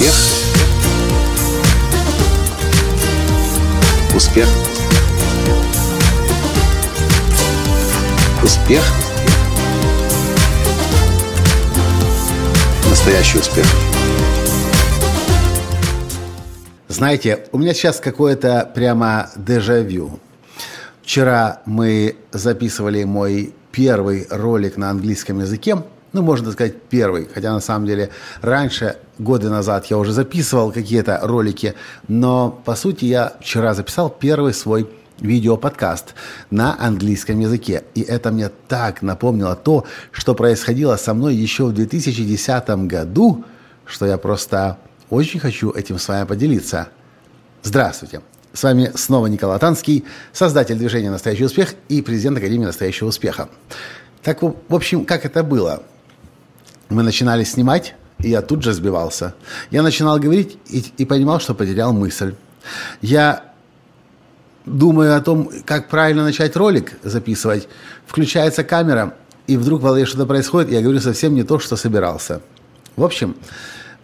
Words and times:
Успех. 0.00 0.14
Успех. 4.16 4.48
Успех. 8.42 8.82
Настоящий 12.88 13.38
успех. 13.40 13.66
Знаете, 16.88 17.44
у 17.52 17.58
меня 17.58 17.74
сейчас 17.74 18.00
какое-то 18.00 18.70
прямо 18.74 19.28
дежавю. 19.36 20.18
Вчера 21.02 21.60
мы 21.66 22.16
записывали 22.32 23.04
мой 23.04 23.52
первый 23.70 24.26
ролик 24.30 24.78
на 24.78 24.88
английском 24.88 25.40
языке, 25.40 25.82
ну, 26.12 26.22
можно 26.22 26.50
сказать, 26.52 26.74
первый, 26.88 27.28
хотя 27.32 27.52
на 27.52 27.60
самом 27.60 27.86
деле 27.86 28.10
раньше, 28.42 28.96
годы 29.18 29.48
назад, 29.48 29.86
я 29.86 29.98
уже 29.98 30.12
записывал 30.12 30.72
какие-то 30.72 31.20
ролики, 31.22 31.74
но, 32.08 32.50
по 32.64 32.74
сути, 32.74 33.04
я 33.04 33.34
вчера 33.40 33.74
записал 33.74 34.10
первый 34.10 34.52
свой 34.54 34.88
видеоподкаст 35.20 36.14
на 36.50 36.76
английском 36.80 37.38
языке. 37.38 37.84
И 37.94 38.00
это 38.00 38.32
мне 38.32 38.50
так 38.68 39.02
напомнило 39.02 39.54
то, 39.54 39.84
что 40.10 40.34
происходило 40.34 40.96
со 40.96 41.14
мной 41.14 41.34
еще 41.34 41.66
в 41.66 41.72
2010 41.72 42.68
году, 42.86 43.44
что 43.84 44.06
я 44.06 44.18
просто 44.18 44.78
очень 45.10 45.40
хочу 45.40 45.70
этим 45.70 45.98
с 45.98 46.08
вами 46.08 46.26
поделиться. 46.26 46.88
Здравствуйте! 47.62 48.22
С 48.52 48.64
вами 48.64 48.90
снова 48.96 49.26
Николай 49.26 49.58
Танский, 49.60 50.04
создатель 50.32 50.76
движения 50.76 51.10
«Настоящий 51.10 51.44
успех» 51.44 51.74
и 51.88 52.02
президент 52.02 52.38
Академии 52.38 52.64
«Настоящего 52.64 53.08
успеха». 53.08 53.48
Так, 54.22 54.42
в 54.42 54.74
общем, 54.74 55.04
как 55.04 55.24
это 55.24 55.44
было? 55.44 55.82
Мы 56.90 57.02
начинали 57.02 57.44
снимать, 57.44 57.94
и 58.18 58.30
я 58.30 58.42
тут 58.42 58.62
же 58.62 58.72
сбивался. 58.72 59.34
Я 59.70 59.82
начинал 59.82 60.18
говорить 60.18 60.58
и, 60.68 60.84
и 60.98 61.04
понимал, 61.04 61.40
что 61.40 61.54
потерял 61.54 61.92
мысль. 61.92 62.34
Я 63.00 63.44
думаю 64.66 65.16
о 65.16 65.20
том, 65.20 65.50
как 65.64 65.88
правильно 65.88 66.24
начать 66.24 66.56
ролик 66.56 66.92
записывать. 67.02 67.68
Включается 68.06 68.64
камера, 68.64 69.14
и 69.46 69.56
вдруг 69.56 69.80
в 69.80 69.84
голове 69.84 70.04
что-то 70.04 70.26
происходит, 70.26 70.70
и 70.70 70.74
я 70.74 70.82
говорю 70.82 71.00
совсем 71.00 71.34
не 71.34 71.44
то, 71.44 71.58
что 71.58 71.76
собирался. 71.76 72.40
В 72.96 73.04
общем, 73.04 73.36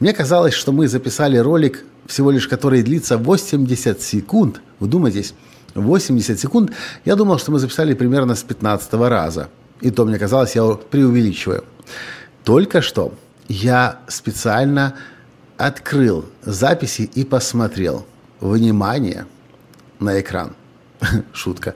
мне 0.00 0.12
казалось, 0.12 0.54
что 0.54 0.72
мы 0.72 0.88
записали 0.88 1.36
ролик, 1.38 1.84
всего 2.06 2.30
лишь 2.30 2.48
который 2.48 2.82
длится 2.82 3.18
80 3.18 4.00
секунд. 4.00 4.60
Вдумайтесь, 4.78 5.34
80 5.74 6.38
секунд. 6.38 6.72
Я 7.04 7.16
думал, 7.16 7.38
что 7.38 7.50
мы 7.52 7.58
записали 7.58 7.94
примерно 7.94 8.34
с 8.34 8.42
15 8.42 8.92
раза. 8.94 9.48
И 9.80 9.90
то 9.90 10.04
мне 10.04 10.18
казалось, 10.18 10.54
я 10.54 10.64
преувеличиваю. 10.90 11.64
Только 12.46 12.80
что 12.80 13.12
я 13.48 13.98
специально 14.06 14.94
открыл 15.56 16.26
записи 16.44 17.10
и 17.12 17.24
посмотрел. 17.24 18.06
Внимание 18.38 19.26
на 19.98 20.20
экран. 20.20 20.54
Шутка. 21.32 21.74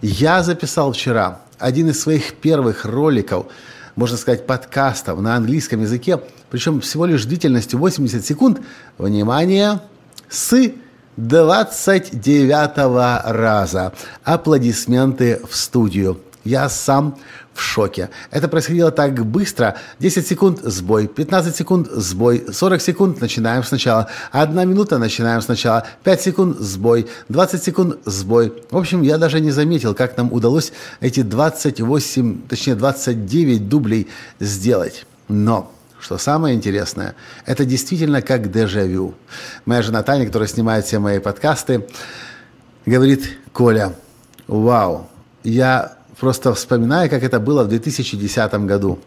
Я 0.00 0.42
записал 0.42 0.92
вчера 0.92 1.42
один 1.58 1.90
из 1.90 2.00
своих 2.00 2.36
первых 2.36 2.86
роликов, 2.86 3.48
можно 3.94 4.16
сказать, 4.16 4.46
подкастов 4.46 5.20
на 5.20 5.36
английском 5.36 5.82
языке, 5.82 6.18
причем 6.48 6.80
всего 6.80 7.04
лишь 7.04 7.26
длительностью 7.26 7.78
80 7.78 8.24
секунд. 8.24 8.62
Внимание, 8.96 9.82
с 10.30 10.72
29 11.18 13.30
раза. 13.30 13.92
Аплодисменты 14.24 15.42
в 15.46 15.54
студию. 15.54 16.18
Я 16.44 16.68
сам 16.68 17.16
в 17.54 17.60
шоке. 17.60 18.10
Это 18.30 18.48
происходило 18.48 18.90
так 18.90 19.24
быстро. 19.24 19.76
10 19.98 20.26
секунд– 20.26 20.60
сбой, 20.62 21.06
15 21.06 21.54
секунд– 21.54 21.88
сбой, 21.92 22.44
40 22.52 22.80
секунд– 22.80 23.20
начинаем 23.20 23.62
сначала, 23.62 24.08
1 24.32 24.68
минута– 24.68 24.98
начинаем 24.98 25.40
сначала, 25.42 25.86
5 26.04 26.20
секунд– 26.20 26.58
сбой, 26.60 27.08
20 27.28 27.62
секунд– 27.62 27.98
сбой. 28.04 28.52
В 28.70 28.76
общем, 28.76 29.02
я 29.02 29.18
даже 29.18 29.40
не 29.40 29.50
заметил, 29.50 29.94
как 29.94 30.16
нам 30.16 30.32
удалось 30.32 30.72
эти 31.00 31.22
28, 31.22 32.48
точнее 32.48 32.74
29 32.74 33.68
дублей 33.68 34.08
сделать. 34.40 35.06
Но 35.28 35.70
что 36.00 36.18
самое 36.18 36.56
интересное, 36.56 37.14
это 37.46 37.64
действительно 37.64 38.22
как 38.22 38.50
дежавю. 38.50 39.14
Моя 39.66 39.82
жена 39.82 40.02
Таня, 40.02 40.26
которая 40.26 40.48
снимает 40.48 40.84
все 40.84 40.98
мои 40.98 41.20
подкасты, 41.20 41.86
говорит, 42.86 43.38
Коля, 43.52 43.94
вау, 44.48 45.08
я 45.44 45.96
просто 46.22 46.54
вспоминая, 46.54 47.08
как 47.08 47.24
это 47.24 47.40
было 47.40 47.64
в 47.64 47.68
2010 47.68 48.54
году. 48.66 49.00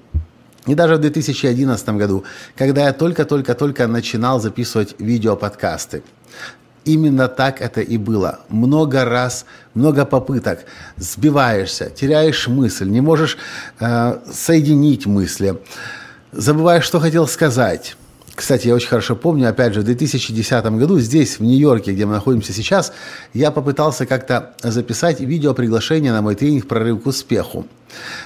И 0.67 0.75
даже 0.75 0.95
в 0.95 0.99
2011 0.99 1.89
году, 1.97 2.25
когда 2.57 2.87
я 2.87 2.91
только-только-только 2.91 3.87
начинал 3.87 4.41
записывать 4.41 4.95
видеоподкасты. 4.99 6.03
Именно 6.83 7.29
так 7.29 7.61
это 7.61 7.79
и 7.79 7.97
было. 7.97 8.39
Много 8.49 9.05
раз, 9.05 9.45
много 9.75 10.05
попыток. 10.05 10.65
Сбиваешься, 10.97 11.89
теряешь 11.89 12.49
мысль, 12.49 12.89
не 12.89 12.99
можешь 12.99 13.37
э, 13.79 14.17
соединить 14.29 15.05
мысли. 15.05 15.55
Забываешь, 16.33 16.83
что 16.83 16.99
хотел 16.99 17.27
сказать. 17.27 17.95
Кстати, 18.35 18.68
я 18.68 18.75
очень 18.75 18.90
хорошо 18.90 19.16
помню, 19.16 19.47
опять 19.47 19.73
же, 19.73 19.79
в 19.79 19.85
2010 19.85 20.66
году 20.66 21.00
здесь, 21.00 21.40
в 21.40 21.44
Нью-Йорке, 21.44 21.94
где 21.94 22.06
мы 22.06 22.13
находимся 22.16 22.51
сейчас, 22.51 22.91
я 23.34 23.50
попытался 23.50 24.06
как-то 24.06 24.53
записать 24.62 25.22
видео 25.22 25.53
приглашение 25.53 26.12
на 26.12 26.22
мой 26.22 26.35
тренинг 26.35 26.68
«Прорыв 26.68 27.01
к 27.01 27.07
успеху». 27.07 27.66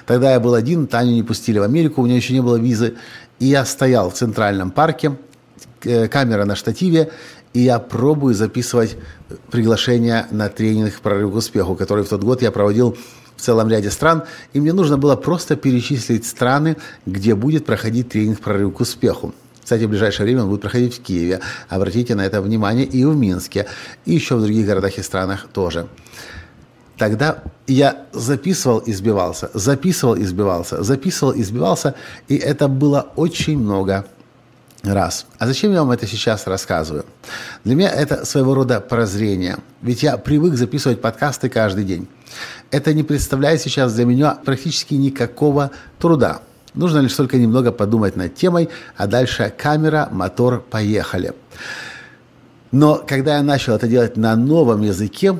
Тогда 0.08 0.32
я 0.32 0.40
был 0.40 0.56
один, 0.56 0.88
Таню 0.88 1.12
не 1.12 1.22
пустили 1.22 1.60
в 1.60 1.64
Америку, 1.64 2.02
у 2.02 2.06
меня 2.06 2.16
еще 2.16 2.34
не 2.34 2.42
было 2.42 2.56
визы, 2.56 2.96
и 3.38 3.46
я 3.46 3.66
стоял 3.66 4.10
в 4.10 4.16
Центральном 4.16 4.72
парке, 4.72 5.16
э, 5.84 6.08
камера 6.08 6.44
на 6.46 6.56
штативе, 6.56 7.12
и 7.54 7.60
я 7.60 7.78
пробую 7.78 8.34
записывать 8.34 8.98
приглашение 9.52 10.26
на 10.32 10.50
тренинг 10.50 11.00
«Прорыв 11.02 11.34
к 11.34 11.36
успеху», 11.36 11.76
который 11.76 12.04
в 12.04 12.10
тот 12.10 12.24
год 12.24 12.42
я 12.42 12.52
проводил 12.52 12.98
в 13.36 13.42
целом 13.42 13.70
ряде 13.70 13.92
стран, 13.92 14.24
и 14.54 14.60
мне 14.60 14.74
нужно 14.74 14.98
было 14.98 15.16
просто 15.16 15.56
перечислить 15.56 16.26
страны, 16.26 16.78
где 17.06 17.36
будет 17.36 17.68
проходить 17.68 18.10
тренинг 18.10 18.40
«Прорыв 18.40 18.74
к 18.74 18.80
успеху». 18.80 19.36
Кстати, 19.70 19.84
в 19.84 19.90
ближайшее 19.90 20.26
время 20.26 20.42
он 20.42 20.50
будет 20.50 20.62
проходить 20.62 20.96
в 20.96 21.04
Киеве. 21.04 21.42
Обратите 21.68 22.16
на 22.16 22.26
это 22.26 22.42
внимание 22.42 22.88
и 22.88 23.06
в 23.06 23.16
Минске, 23.16 23.68
и 24.04 24.16
еще 24.16 24.36
в 24.36 24.42
других 24.42 24.66
городах 24.66 24.98
и 24.98 25.04
странах 25.04 25.46
тоже. 25.54 25.86
Тогда 26.98 27.44
я 27.68 28.08
записывал 28.12 28.80
и 28.80 28.92
сбивался, 28.94 29.52
записывал 29.54 30.16
и 30.16 30.24
сбивался, 30.24 30.82
записывал 30.82 31.34
и 31.34 31.44
сбивался, 31.44 31.94
и 32.28 32.36
это 32.36 32.68
было 32.68 33.12
очень 33.16 33.60
много 33.60 34.08
раз. 34.82 35.28
А 35.38 35.46
зачем 35.46 35.72
я 35.72 35.84
вам 35.84 35.92
это 35.92 36.08
сейчас 36.08 36.48
рассказываю? 36.48 37.06
Для 37.64 37.76
меня 37.76 37.92
это 37.92 38.26
своего 38.26 38.56
рода 38.56 38.82
прозрение. 38.82 39.58
Ведь 39.84 40.02
я 40.02 40.18
привык 40.18 40.56
записывать 40.56 41.00
подкасты 41.00 41.48
каждый 41.48 41.84
день. 41.84 42.08
Это 42.72 42.92
не 42.96 43.04
представляет 43.04 43.62
сейчас 43.62 43.94
для 43.94 44.06
меня 44.06 44.32
практически 44.44 44.96
никакого 44.96 45.70
труда. 46.00 46.42
Нужно 46.74 47.00
лишь 47.00 47.14
только 47.14 47.38
немного 47.38 47.72
подумать 47.72 48.16
над 48.16 48.36
темой, 48.36 48.70
а 48.96 49.08
дальше 49.08 49.54
камера, 49.58 50.08
мотор, 50.12 50.62
поехали. 50.62 51.34
Но 52.72 53.04
когда 53.06 53.38
я 53.38 53.44
начал 53.44 53.76
это 53.76 53.88
делать 53.88 54.18
на 54.18 54.36
новом 54.36 54.84
языке, 54.84 55.40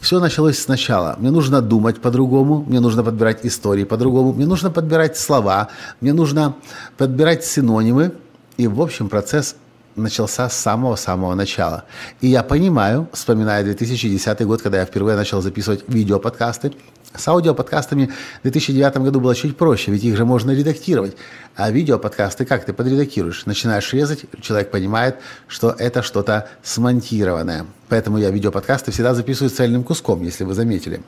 все 0.00 0.20
началось 0.20 0.58
сначала. 0.58 1.16
Мне 1.18 1.30
нужно 1.30 1.60
думать 1.60 2.00
по-другому, 2.00 2.64
мне 2.66 2.80
нужно 2.80 3.02
подбирать 3.02 3.44
истории 3.44 3.84
по-другому, 3.84 4.32
мне 4.32 4.46
нужно 4.46 4.70
подбирать 4.70 5.18
слова, 5.18 5.68
мне 6.00 6.12
нужно 6.12 6.54
подбирать 6.96 7.44
синонимы. 7.44 8.12
И, 8.56 8.66
в 8.66 8.80
общем, 8.80 9.08
процесс 9.08 9.56
начался 9.96 10.48
с 10.48 10.56
самого-самого 10.56 11.34
начала. 11.34 11.84
И 12.20 12.28
я 12.28 12.42
понимаю, 12.42 13.08
вспоминая 13.12 13.64
2010 13.64 14.46
год, 14.46 14.62
когда 14.62 14.78
я 14.78 14.86
впервые 14.86 15.16
начал 15.16 15.42
записывать 15.42 15.84
видеоподкасты, 15.88 16.72
с 17.16 17.26
аудиоподкастами 17.26 18.06
в 18.40 18.42
2009 18.42 18.98
году 18.98 19.20
было 19.20 19.34
чуть 19.34 19.56
проще, 19.56 19.90
ведь 19.90 20.04
их 20.04 20.16
же 20.16 20.24
можно 20.24 20.52
редактировать. 20.52 21.16
А 21.56 21.70
видеоподкасты 21.70 22.44
как 22.44 22.64
ты 22.64 22.72
подредактируешь? 22.72 23.46
Начинаешь 23.46 23.92
резать, 23.92 24.24
человек 24.40 24.70
понимает, 24.70 25.16
что 25.48 25.74
это 25.76 26.02
что-то 26.02 26.48
смонтированное. 26.62 27.66
Поэтому 27.88 28.18
я 28.18 28.30
видеоподкасты 28.30 28.92
всегда 28.92 29.14
записываю 29.14 29.50
цельным 29.50 29.82
куском, 29.82 30.22
если 30.22 30.44
вы 30.44 30.54
заметили. 30.54 31.02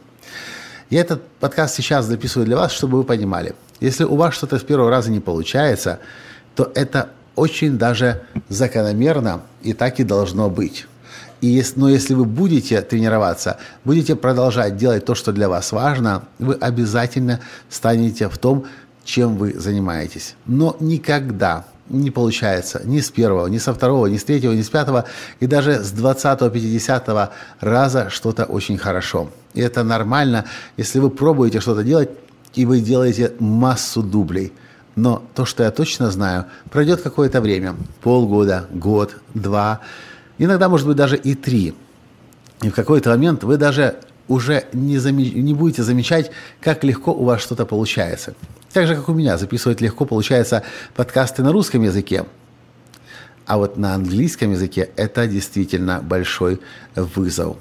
Я 0.90 1.00
этот 1.00 1.26
подкаст 1.40 1.76
сейчас 1.76 2.04
записываю 2.04 2.46
для 2.46 2.56
вас, 2.56 2.72
чтобы 2.72 2.98
вы 2.98 3.04
понимали. 3.04 3.54
Если 3.80 4.04
у 4.04 4.16
вас 4.16 4.34
что-то 4.34 4.58
с 4.58 4.62
первого 4.62 4.90
раза 4.90 5.10
не 5.10 5.20
получается, 5.20 6.00
то 6.54 6.70
это 6.74 7.08
очень 7.34 7.78
даже 7.78 8.22
закономерно 8.48 9.40
и 9.62 9.72
так 9.72 10.00
и 10.00 10.04
должно 10.04 10.50
быть. 10.50 10.86
И 11.42 11.48
если, 11.48 11.80
но 11.80 11.90
если 11.90 12.14
вы 12.14 12.24
будете 12.24 12.80
тренироваться, 12.82 13.58
будете 13.84 14.14
продолжать 14.14 14.76
делать 14.76 15.04
то, 15.04 15.14
что 15.16 15.32
для 15.32 15.48
вас 15.48 15.72
важно, 15.72 16.22
вы 16.38 16.54
обязательно 16.54 17.40
станете 17.68 18.28
в 18.28 18.38
том, 18.38 18.64
чем 19.04 19.36
вы 19.36 19.52
занимаетесь. 19.52 20.36
Но 20.46 20.76
никогда 20.78 21.64
не 21.88 22.12
получается 22.12 22.80
ни 22.84 23.00
с 23.00 23.10
первого, 23.10 23.48
ни 23.48 23.58
со 23.58 23.74
второго, 23.74 24.06
ни 24.06 24.18
с 24.18 24.24
третьего, 24.24 24.52
ни 24.52 24.62
с 24.62 24.70
пятого, 24.70 25.04
и 25.40 25.48
даже 25.48 25.82
с 25.82 25.90
двадцатого, 25.90 26.48
пятидесятого 26.48 27.30
раза 27.60 28.08
что-то 28.08 28.44
очень 28.44 28.78
хорошо. 28.78 29.28
И 29.54 29.60
это 29.60 29.82
нормально, 29.82 30.44
если 30.76 31.00
вы 31.00 31.10
пробуете 31.10 31.58
что-то 31.58 31.82
делать, 31.82 32.10
и 32.54 32.64
вы 32.64 32.80
делаете 32.80 33.32
массу 33.40 34.00
дублей. 34.00 34.52
Но 34.94 35.24
то, 35.34 35.44
что 35.44 35.64
я 35.64 35.72
точно 35.72 36.10
знаю, 36.12 36.44
пройдет 36.70 37.00
какое-то 37.00 37.40
время. 37.40 37.74
Полгода, 38.00 38.66
год, 38.70 39.16
два, 39.34 39.80
иногда, 40.44 40.68
может 40.68 40.86
быть, 40.86 40.96
даже 40.96 41.16
и 41.16 41.34
три. 41.34 41.74
И 42.62 42.68
в 42.68 42.74
какой-то 42.74 43.10
момент 43.10 43.44
вы 43.44 43.56
даже 43.56 43.96
уже 44.28 44.64
не, 44.72 44.98
заме... 44.98 45.30
не 45.30 45.54
будете 45.54 45.82
замечать, 45.82 46.30
как 46.60 46.84
легко 46.84 47.12
у 47.12 47.24
вас 47.24 47.40
что-то 47.40 47.66
получается. 47.66 48.34
Так 48.72 48.86
же, 48.86 48.94
как 48.94 49.08
у 49.08 49.12
меня, 49.12 49.36
записывать 49.36 49.80
легко 49.80 50.04
получается 50.04 50.62
подкасты 50.94 51.42
на 51.42 51.52
русском 51.52 51.82
языке. 51.82 52.24
А 53.46 53.58
вот 53.58 53.76
на 53.76 53.94
английском 53.94 54.52
языке 54.52 54.90
это 54.96 55.26
действительно 55.26 56.00
большой 56.00 56.60
вызов. 56.94 57.56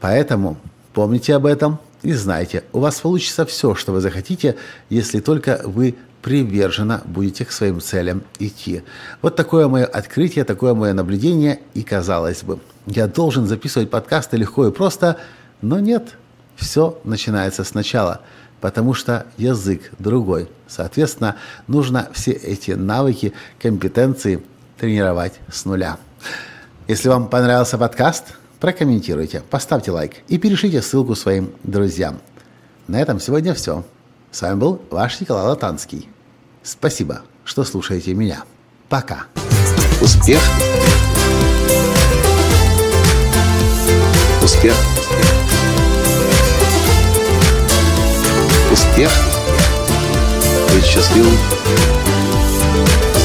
Поэтому 0.00 0.56
помните 0.94 1.34
об 1.34 1.46
этом 1.46 1.78
и 2.02 2.12
знайте, 2.12 2.64
у 2.72 2.80
вас 2.80 3.00
получится 3.00 3.44
все, 3.44 3.74
что 3.74 3.92
вы 3.92 4.00
захотите, 4.00 4.56
если 4.88 5.20
только 5.20 5.60
вы 5.64 5.96
приверженно 6.28 7.00
будете 7.06 7.46
к 7.46 7.50
своим 7.50 7.80
целям 7.80 8.22
идти. 8.38 8.82
Вот 9.22 9.34
такое 9.34 9.66
мое 9.66 9.86
открытие, 9.86 10.44
такое 10.44 10.74
мое 10.74 10.92
наблюдение. 10.92 11.60
И 11.72 11.82
казалось 11.82 12.42
бы, 12.42 12.58
я 12.84 13.06
должен 13.06 13.46
записывать 13.46 13.88
подкасты 13.88 14.36
легко 14.36 14.66
и 14.66 14.70
просто, 14.70 15.16
но 15.62 15.80
нет, 15.80 16.18
все 16.54 17.00
начинается 17.02 17.64
сначала, 17.64 18.20
потому 18.60 18.92
что 18.92 19.24
язык 19.38 19.90
другой. 19.98 20.50
Соответственно, 20.66 21.36
нужно 21.66 22.10
все 22.12 22.32
эти 22.32 22.72
навыки, 22.72 23.32
компетенции 23.58 24.44
тренировать 24.76 25.40
с 25.50 25.64
нуля. 25.64 25.96
Если 26.88 27.08
вам 27.08 27.28
понравился 27.28 27.78
подкаст, 27.78 28.34
прокомментируйте, 28.60 29.42
поставьте 29.48 29.92
лайк 29.92 30.16
и 30.28 30.36
перешлите 30.36 30.82
ссылку 30.82 31.14
своим 31.14 31.52
друзьям. 31.62 32.18
На 32.86 33.00
этом 33.00 33.18
сегодня 33.18 33.54
все. 33.54 33.82
С 34.30 34.42
вами 34.42 34.58
был 34.58 34.82
ваш 34.90 35.20
Николай 35.20 35.46
Латанский. 35.46 36.06
Спасибо, 36.62 37.22
что 37.44 37.64
слушаете 37.64 38.14
меня. 38.14 38.44
Пока. 38.88 39.26
Успех. 40.00 40.40
Успех. 44.42 44.74
Успех. 48.72 49.10
Быть 50.72 50.84
счастливым, 50.84 51.36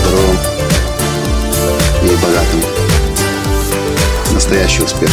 здоровым 0.01 0.37
и 2.03 2.15
богатым. 2.21 2.61
Настоящий 4.33 4.83
успех. 4.83 5.11